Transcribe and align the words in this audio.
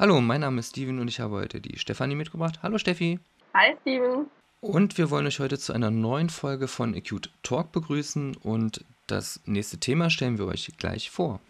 Hallo, 0.00 0.20
mein 0.20 0.40
Name 0.40 0.60
ist 0.60 0.70
Steven 0.70 0.98
und 0.98 1.08
ich 1.08 1.20
habe 1.20 1.36
heute 1.36 1.60
die 1.60 1.78
Stefanie 1.78 2.14
mitgebracht. 2.14 2.60
Hallo 2.62 2.78
Steffi. 2.78 3.20
Hi 3.54 3.76
Steven. 3.82 4.26
Und 4.60 4.98
wir 4.98 5.10
wollen 5.10 5.26
euch 5.26 5.40
heute 5.40 5.58
zu 5.58 5.72
einer 5.72 5.90
neuen 5.90 6.30
Folge 6.30 6.68
von 6.68 6.94
Acute 6.94 7.30
Talk 7.42 7.70
begrüßen 7.70 8.36
und 8.36 8.84
das 9.06 9.40
nächste 9.44 9.78
Thema 9.78 10.10
stellen 10.10 10.38
wir 10.38 10.46
euch 10.46 10.72
gleich 10.78 11.10
vor. 11.10 11.40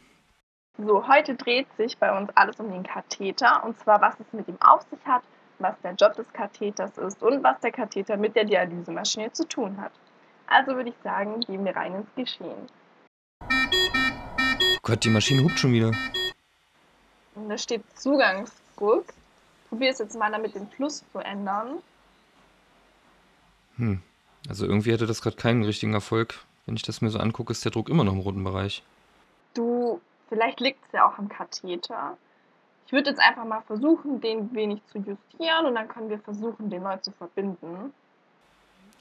So, 0.79 1.07
heute 1.07 1.37
dreht 1.37 1.69
sich 1.77 1.97
bei 1.99 2.17
uns 2.17 2.29
alles 2.35 2.59
um 2.59 2.71
den 2.71 2.83
Katheter 2.83 3.65
und 3.65 3.79
zwar 3.79 4.01
was 4.01 4.19
es 4.19 4.33
mit 4.33 4.49
ihm 4.49 4.59
auf 4.61 4.83
sich 4.91 5.05
hat, 5.07 5.23
was 5.61 5.81
der 5.83 5.95
Job 5.95 6.15
des 6.15 6.33
Katheters 6.33 6.97
ist 6.99 7.23
und 7.23 7.43
was 7.43 7.61
der 7.61 7.73
Katheter 7.73 8.17
mit 8.17 8.35
der 8.37 8.45
Dialysemaschine 8.45 9.33
zu 9.33 9.47
tun 9.47 9.81
hat. 9.81 9.93
Also 10.47 10.75
würde 10.75 10.91
ich 10.91 10.97
sagen, 11.05 11.41
gehen 11.41 11.65
wir 11.65 11.77
rein 11.77 11.95
ins 11.95 12.15
Geschehen. 12.17 12.67
Gott, 14.83 15.05
die 15.05 15.11
Maschine 15.11 15.45
hupt 15.45 15.59
schon 15.59 15.73
wieder. 15.73 15.93
Und 17.35 17.49
da 17.49 17.57
steht 17.57 17.83
Zugangsdruck. 17.95 19.05
Probier 19.69 19.91
es 19.91 19.99
jetzt 19.99 20.19
mal 20.19 20.33
damit 20.33 20.55
den 20.55 20.69
Fluss 20.69 21.05
zu 21.13 21.19
ändern. 21.19 21.79
Hm. 23.77 24.03
Also 24.49 24.67
irgendwie 24.67 24.93
hätte 24.93 25.07
das 25.07 25.23
gerade 25.23 25.37
keinen 25.37 25.63
richtigen 25.63 25.95
Erfolg. 25.95 26.35
Wenn 26.67 26.77
ich 26.77 26.83
das 26.83 27.01
mir 27.01 27.11
so 27.11 27.19
angucke, 27.19 27.53
ist 27.53 27.65
der 27.65 27.73
Druck 27.73 27.89
immer 27.89 28.05
noch 28.05 28.13
im 28.13 28.21
roten 28.21 28.43
Bereich. 28.43 28.83
Du, 29.55 30.01
vielleicht 30.29 30.61
liegt 30.61 30.85
es 30.87 30.93
ja 30.93 31.09
auch 31.09 31.19
am 31.19 31.29
Katheter. 31.29 32.17
Ich 32.87 32.93
würde 32.93 33.11
jetzt 33.11 33.21
einfach 33.21 33.45
mal 33.45 33.63
versuchen, 33.63 34.21
den 34.21 34.53
wenig 34.55 34.81
zu 34.87 34.99
justieren 34.99 35.67
und 35.67 35.75
dann 35.75 35.89
können 35.89 36.11
wir 36.11 36.19
versuchen, 36.19 36.71
den 36.71 36.83
neu 36.83 36.97
zu 36.99 37.13
verbinden. 37.13 37.93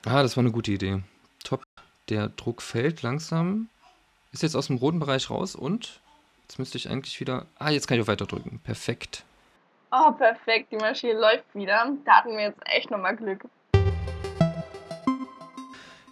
Ah, 0.05 0.21
das 0.21 0.37
war 0.37 0.43
eine 0.43 0.51
gute 0.51 0.71
Idee. 0.71 1.01
Top. 1.43 1.63
Der 2.09 2.29
Druck 2.29 2.61
fällt 2.61 3.01
langsam. 3.01 3.69
Ist 4.31 4.43
jetzt 4.43 4.55
aus 4.55 4.67
dem 4.67 4.77
roten 4.77 4.99
Bereich 4.99 5.29
raus 5.29 5.55
und 5.55 6.01
Jetzt 6.49 6.57
müsste 6.57 6.79
ich 6.79 6.89
eigentlich 6.89 7.19
wieder. 7.19 7.45
Ah, 7.59 7.69
jetzt 7.69 7.87
kann 7.87 7.95
ich 7.99 8.03
auch 8.03 8.07
weiter 8.07 8.25
drücken. 8.25 8.59
Perfekt. 8.63 9.23
Oh, 9.91 10.11
perfekt. 10.13 10.71
Die 10.71 10.77
Maschine 10.77 11.13
läuft 11.13 11.53
wieder. 11.53 11.95
Da 12.05 12.11
hatten 12.11 12.31
wir 12.31 12.41
jetzt 12.41 12.59
echt 12.65 12.89
nochmal 12.89 13.15
Glück. 13.15 13.45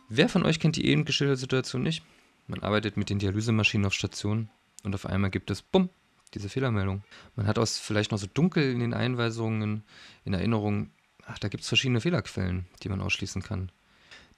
Wer 0.10 0.30
von 0.30 0.46
euch 0.46 0.60
kennt 0.60 0.76
die 0.76 0.86
eben 0.86 1.06
geschilderte 1.06 1.40
Situation 1.40 1.82
nicht? 1.82 2.04
Man 2.46 2.62
arbeitet 2.62 2.98
mit 2.98 3.10
den 3.10 3.18
Dialysemaschinen 3.18 3.88
auf 3.88 3.94
Station 3.94 4.48
und 4.84 4.94
auf 4.94 5.08
einmal 5.08 5.32
gibt 5.32 5.50
es, 5.50 5.64
bumm, 5.64 5.90
diese 6.38 6.50
Fehlermeldung. 6.50 7.04
Man 7.36 7.48
hat 7.48 7.60
aus 7.60 7.78
vielleicht 7.78 8.12
noch 8.12 8.18
so 8.18 8.28
dunkel 8.28 8.72
in 8.72 8.80
den 8.80 8.94
Einweisungen, 8.94 9.84
in 10.24 10.34
Erinnerung, 10.34 10.92
ach, 11.26 11.40
da 11.40 11.48
gibt 11.48 11.64
es 11.64 11.68
verschiedene 11.68 12.02
Fehlerquellen, 12.02 12.68
die 12.84 12.90
man 12.90 13.02
ausschließen 13.02 13.42
kann. 13.42 13.72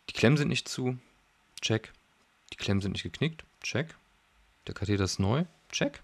Die 0.10 0.14
Klemmen 0.14 0.38
sind 0.38 0.48
nicht 0.48 0.68
zu, 0.68 0.98
check. 1.62 1.94
Die 2.52 2.58
Klemmen 2.58 2.82
sind 2.82 2.94
nicht 2.94 3.04
geknickt, 3.04 3.46
check. 3.62 3.96
Der 4.68 4.74
Katheter 4.74 5.04
ist 5.04 5.20
neu, 5.20 5.46
check. 5.72 6.02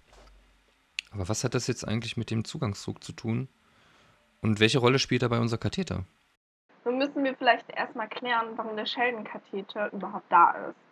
Aber 1.11 1.29
was 1.29 1.43
hat 1.43 1.55
das 1.55 1.67
jetzt 1.67 1.87
eigentlich 1.87 2.17
mit 2.17 2.29
dem 2.29 2.43
Zugangsdruck 2.45 3.03
zu 3.03 3.13
tun? 3.13 3.47
Und 4.41 4.59
welche 4.59 4.79
Rolle 4.79 4.99
spielt 4.99 5.23
dabei 5.23 5.39
unser 5.39 5.57
Katheter? 5.57 6.05
Nun 6.83 6.99
müssen 6.99 7.23
wir 7.23 7.35
vielleicht 7.35 7.69
erstmal 7.69 8.09
klären, 8.09 8.57
warum 8.57 8.75
der 8.75 8.85
Scheldenkatheter 8.85 9.91
überhaupt 9.91 10.31
da 10.31 10.51
ist. 10.51 10.84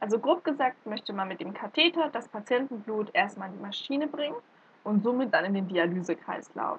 Also 0.00 0.18
grob 0.18 0.44
gesagt 0.44 0.86
möchte 0.86 1.12
man 1.12 1.28
mit 1.28 1.40
dem 1.40 1.52
Katheter 1.52 2.08
das 2.10 2.28
Patientenblut 2.28 3.10
erstmal 3.14 3.48
in 3.48 3.56
die 3.56 3.62
Maschine 3.62 4.06
bringen 4.06 4.36
und 4.84 5.02
somit 5.02 5.34
dann 5.34 5.44
in 5.44 5.54
den 5.54 5.68
Dialysekreislauf. 5.68 6.78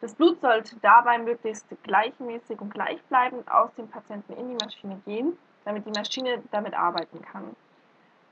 Das 0.00 0.14
Blut 0.14 0.40
sollte 0.40 0.76
dabei 0.80 1.18
möglichst 1.18 1.66
gleichmäßig 1.84 2.60
und 2.60 2.72
gleichbleibend 2.74 3.48
aus 3.50 3.72
dem 3.74 3.86
Patienten 3.86 4.32
in 4.32 4.48
die 4.48 4.64
Maschine 4.64 5.00
gehen, 5.04 5.38
damit 5.64 5.86
die 5.86 5.92
Maschine 5.92 6.42
damit 6.50 6.74
arbeiten 6.74 7.22
kann. 7.22 7.54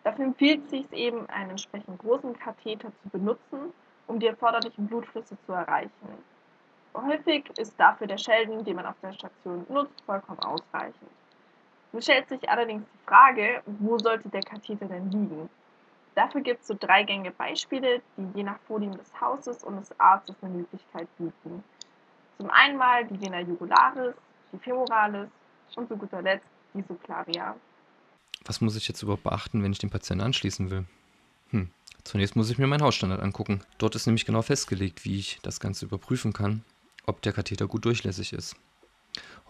Dafür 0.02 0.24
empfiehlt 0.24 0.64
es 0.64 0.70
sich 0.70 0.92
eben, 0.92 1.28
einen 1.28 1.50
entsprechend 1.50 1.98
großen 2.00 2.36
Katheter 2.38 2.90
zu 3.02 3.08
benutzen, 3.10 3.72
um 4.06 4.18
die 4.18 4.26
erforderlichen 4.26 4.86
Blutflüsse 4.86 5.36
zu 5.46 5.52
erreichen. 5.52 5.90
Häufig 6.94 7.48
ist 7.58 7.78
dafür 7.78 8.06
der 8.06 8.18
Schelden, 8.18 8.64
den 8.64 8.76
man 8.76 8.86
auf 8.86 8.96
der 9.02 9.12
Station 9.12 9.64
nutzt, 9.68 10.00
vollkommen 10.06 10.40
ausreichend. 10.40 11.10
Nun 11.92 12.02
stellt 12.02 12.28
sich 12.28 12.48
allerdings 12.48 12.84
die 12.92 13.06
Frage, 13.06 13.62
wo 13.66 13.98
sollte 13.98 14.28
der 14.28 14.42
Katheter 14.42 14.86
denn 14.86 15.10
liegen? 15.10 15.48
Dafür 16.14 16.40
gibt 16.40 16.60
es 16.60 16.68
so 16.68 16.76
drei 16.78 17.02
gängige 17.02 17.30
Beispiele, 17.32 18.02
die 18.16 18.38
je 18.38 18.42
nach 18.42 18.58
Vorlieben 18.66 18.96
des 18.96 19.20
Hauses 19.20 19.64
und 19.64 19.76
des 19.76 19.98
Arztes 19.98 20.36
eine 20.42 20.54
Möglichkeit 20.54 21.08
bieten. 21.18 21.64
Zum 22.38 22.50
einen 22.50 22.76
mal 22.76 23.04
die 23.06 23.20
Vena 23.20 23.40
jugularis, 23.40 24.14
die 24.52 24.58
femoralis 24.58 25.28
und 25.76 25.88
zu 25.88 25.96
guter 25.96 26.22
Letzt 26.22 26.46
die 26.74 26.82
Subclavia 26.82 27.54
was 28.44 28.60
muss 28.60 28.76
ich 28.76 28.88
jetzt 28.88 29.02
überhaupt 29.02 29.22
beachten, 29.22 29.62
wenn 29.62 29.72
ich 29.72 29.78
den 29.78 29.90
Patienten 29.90 30.24
anschließen 30.24 30.70
will? 30.70 30.84
Hm. 31.50 31.70
Zunächst 32.04 32.36
muss 32.36 32.50
ich 32.50 32.58
mir 32.58 32.66
meinen 32.66 32.82
Hausstandard 32.82 33.20
angucken. 33.20 33.62
Dort 33.78 33.94
ist 33.94 34.06
nämlich 34.06 34.24
genau 34.24 34.42
festgelegt, 34.42 35.04
wie 35.04 35.18
ich 35.18 35.38
das 35.42 35.60
Ganze 35.60 35.84
überprüfen 35.84 36.32
kann, 36.32 36.64
ob 37.06 37.20
der 37.22 37.32
Katheter 37.32 37.66
gut 37.66 37.84
durchlässig 37.84 38.32
ist. 38.32 38.56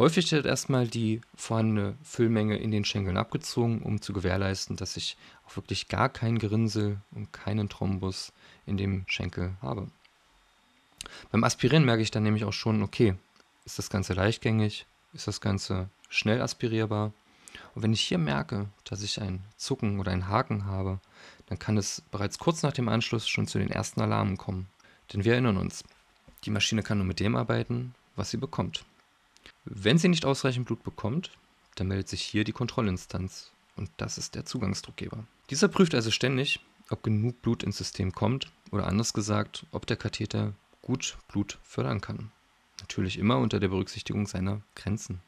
Häufig 0.01 0.33
wird 0.33 0.47
erstmal 0.47 0.89
die 0.89 1.21
vorhandene 1.37 1.95
Füllmenge 2.03 2.57
in 2.57 2.71
den 2.71 2.87
Schenkeln 2.87 3.19
abgezogen, 3.19 3.83
um 3.83 4.01
zu 4.01 4.15
gewährleisten, 4.15 4.77
dass 4.77 4.97
ich 4.97 5.19
auch 5.47 5.57
wirklich 5.57 5.89
gar 5.89 6.09
kein 6.09 6.39
Gerinnsel 6.39 7.03
und 7.11 7.35
keinen 7.35 7.69
Thrombus 7.69 8.33
in 8.65 8.79
dem 8.79 9.05
Schenkel 9.09 9.53
habe. 9.61 9.89
Beim 11.31 11.45
Aspirieren 11.45 11.85
merke 11.85 12.03
ich 12.03 12.11
dann 12.11 12.23
nämlich 12.23 12.47
auch 12.47 12.55
schon, 12.55 12.83
okay, 12.83 13.15
ist 13.67 13.79
das 13.79 13.91
Ganze 13.91 14.15
leichtgängig, 14.15 14.87
ist 15.13 15.27
das 15.27 15.43
Ganze 15.43 15.91
schnell 16.09 16.41
aspirierbar 16.41 17.13
und 17.75 17.83
wenn 17.83 17.93
ich 17.93 18.01
hier 18.01 18.17
merke, 18.17 18.71
dass 18.85 19.03
ich 19.03 19.21
ein 19.21 19.45
Zucken 19.59 20.01
oder 20.01 20.13
ein 20.13 20.29
Haken 20.29 20.65
habe, 20.65 20.99
dann 21.49 21.59
kann 21.59 21.77
es 21.77 22.03
bereits 22.11 22.39
kurz 22.39 22.63
nach 22.63 22.73
dem 22.73 22.89
Anschluss 22.89 23.29
schon 23.29 23.47
zu 23.47 23.59
den 23.59 23.71
ersten 23.71 24.01
Alarmen 24.01 24.39
kommen. 24.39 24.67
Denn 25.13 25.25
wir 25.25 25.35
erinnern 25.35 25.59
uns, 25.59 25.85
die 26.45 26.51
Maschine 26.51 26.83
kann 26.83 26.97
nur 26.97 27.07
mit 27.07 27.21
dem 27.21 27.37
arbeiten, 27.37 27.95
was 28.17 28.31
sie 28.31 28.39
bekommt. 28.39 28.87
Wenn 29.65 29.99
sie 29.99 30.09
nicht 30.09 30.25
ausreichend 30.25 30.67
Blut 30.67 30.83
bekommt, 30.83 31.33
dann 31.77 31.89
meldet 31.89 32.09
sich 32.09 32.23
hier 32.23 32.45
die 32.45 32.53
Kontrollinstanz 32.53 33.53
und 33.77 33.91
das 33.99 34.19
ist 34.19 34.35
der 34.35 34.47
Zugangsdruckgeber. 34.47 35.25
Dieser 35.51 35.69
prüft 35.69 35.95
also 35.95 36.11
ständig, 36.11 36.61
ob 36.91 37.03
genug 37.03 37.43
Blut 37.43 37.63
ins 37.63 37.77
System 37.77 38.13
kommt 38.13 38.51
oder 38.73 38.87
anders 38.87 39.13
gesagt, 39.13 39.67
ob 39.71 39.87
der 39.87 39.97
Katheter 39.97 40.55
gut 40.83 41.19
Blut 41.29 41.59
fördern 41.63 42.01
kann. 42.01 42.33
Natürlich 42.81 43.19
immer 43.19 43.39
unter 43.39 43.61
der 43.61 43.69
Berücksichtigung 43.69 44.27
seiner 44.27 44.61
Grenzen. 44.75 45.21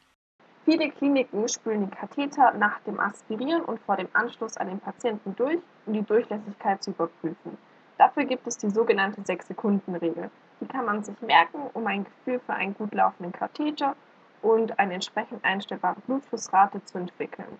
Viele 0.64 0.90
Kliniken 0.90 1.48
spülen 1.48 1.90
die 1.90 1.96
Katheter 1.96 2.54
nach 2.54 2.80
dem 2.80 3.00
Aspirieren 3.00 3.62
und 3.62 3.80
vor 3.80 3.96
dem 3.96 4.08
Anschluss 4.12 4.56
an 4.56 4.68
den 4.68 4.80
Patienten 4.80 5.34
durch, 5.36 5.58
um 5.86 5.92
die 5.92 6.02
Durchlässigkeit 6.02 6.82
zu 6.82 6.90
überprüfen. 6.90 7.58
Dafür 7.98 8.24
gibt 8.24 8.46
es 8.46 8.58
die 8.58 8.70
sogenannte 8.70 9.20
6-Sekunden-Regel. 9.20 10.30
Die 10.60 10.66
kann 10.66 10.86
man 10.86 11.04
sich 11.04 11.20
merken, 11.20 11.68
um 11.74 11.86
ein 11.86 12.04
Gefühl 12.04 12.40
für 12.46 12.54
einen 12.54 12.74
gut 12.74 12.94
laufenden 12.94 13.32
Katheter 13.32 13.96
und 14.42 14.78
eine 14.78 14.94
entsprechend 14.94 15.44
einstellbare 15.44 16.00
Blutflussrate 16.06 16.84
zu 16.84 16.98
entwickeln. 16.98 17.58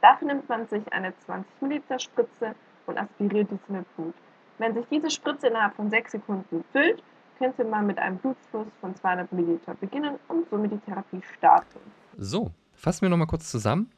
Dafür 0.00 0.28
nimmt 0.28 0.48
man 0.48 0.66
sich 0.68 0.90
eine 0.92 1.16
20 1.18 1.62
ml 1.62 2.00
Spritze 2.00 2.54
und 2.86 2.98
aspiriert 2.98 3.48
diese 3.50 3.72
mit 3.72 3.96
Blut. 3.96 4.14
Wenn 4.58 4.74
sich 4.74 4.86
diese 4.90 5.10
Spritze 5.10 5.48
innerhalb 5.48 5.74
von 5.74 5.90
6 5.90 6.12
Sekunden 6.12 6.64
füllt, 6.72 7.02
könnte 7.38 7.64
man 7.64 7.86
mit 7.86 7.98
einem 7.98 8.18
Blutfluss 8.18 8.66
von 8.80 8.94
200 8.94 9.32
ml 9.32 9.60
beginnen 9.80 10.18
und 10.28 10.48
somit 10.50 10.72
die 10.72 10.78
Therapie 10.78 11.22
starten. 11.36 11.80
So, 12.16 12.50
fassen 12.74 13.02
wir 13.02 13.08
nochmal 13.08 13.26
kurz 13.26 13.50
zusammen. 13.50 13.90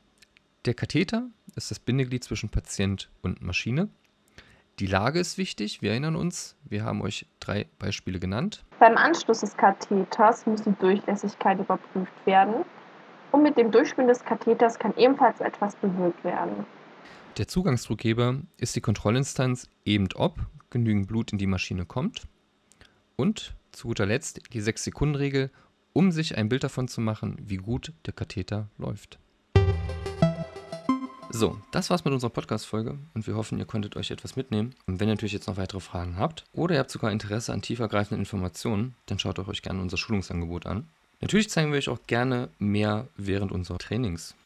Der 0.64 0.74
Katheter 0.74 1.28
ist 1.56 1.70
das 1.70 1.78
Bindeglied 1.78 2.24
zwischen 2.24 2.48
Patient 2.48 3.10
und 3.22 3.42
Maschine. 3.42 3.88
Die 4.80 4.86
Lage 4.86 5.20
ist 5.20 5.38
wichtig. 5.38 5.82
Wir 5.82 5.90
erinnern 5.90 6.16
uns, 6.16 6.56
wir 6.64 6.84
haben 6.84 7.00
euch 7.00 7.26
drei 7.38 7.66
Beispiele 7.78 8.18
genannt. 8.18 8.64
Beim 8.80 8.96
Anschluss 8.96 9.40
des 9.40 9.56
Katheters 9.56 10.46
muss 10.46 10.62
die 10.62 10.74
Durchlässigkeit 10.80 11.60
überprüft 11.60 12.12
werden. 12.24 12.64
Und 13.30 13.42
mit 13.42 13.56
dem 13.56 13.70
Durchspielen 13.70 14.08
des 14.08 14.24
Katheters 14.24 14.78
kann 14.78 14.96
ebenfalls 14.96 15.40
etwas 15.40 15.76
bewirkt 15.76 16.24
werden. 16.24 16.66
Der 17.38 17.48
Zugangsdruckgeber 17.48 18.36
ist 18.58 18.74
die 18.76 18.80
Kontrollinstanz 18.80 19.68
eben 19.84 20.08
ob 20.14 20.38
genügend 20.70 21.06
Blut 21.06 21.32
in 21.32 21.38
die 21.38 21.46
Maschine 21.46 21.84
kommt. 21.84 22.22
Und 23.16 23.54
zu 23.70 23.88
guter 23.88 24.06
Letzt 24.06 24.40
die 24.52 24.62
6-Sekunden-Regel 24.62 25.50
um 25.94 26.10
sich 26.10 26.36
ein 26.36 26.48
Bild 26.48 26.64
davon 26.64 26.88
zu 26.88 27.00
machen, 27.00 27.36
wie 27.40 27.56
gut 27.56 27.92
der 28.04 28.12
Katheter 28.12 28.68
läuft. 28.76 29.18
So, 31.36 31.56
das 31.72 31.90
war's 31.90 32.04
mit 32.04 32.14
unserer 32.14 32.30
Podcast-Folge 32.30 32.96
und 33.12 33.26
wir 33.26 33.34
hoffen, 33.34 33.58
ihr 33.58 33.64
konntet 33.64 33.96
euch 33.96 34.12
etwas 34.12 34.36
mitnehmen. 34.36 34.72
Und 34.86 35.00
wenn 35.00 35.08
ihr 35.08 35.14
natürlich 35.14 35.32
jetzt 35.32 35.48
noch 35.48 35.56
weitere 35.56 35.80
Fragen 35.80 36.16
habt 36.16 36.44
oder 36.52 36.74
ihr 36.74 36.78
habt 36.78 36.92
sogar 36.92 37.10
Interesse 37.10 37.52
an 37.52 37.60
tiefergreifenden 37.60 38.20
Informationen, 38.20 38.94
dann 39.06 39.18
schaut 39.18 39.40
euch 39.40 39.60
gerne 39.60 39.82
unser 39.82 39.96
Schulungsangebot 39.96 40.64
an. 40.64 40.86
Natürlich 41.20 41.50
zeigen 41.50 41.72
wir 41.72 41.78
euch 41.78 41.88
auch 41.88 41.98
gerne 42.06 42.50
mehr 42.60 43.08
während 43.16 43.50
unserer 43.50 43.78
Trainings. 43.78 44.36